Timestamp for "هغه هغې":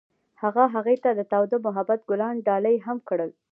0.41-0.95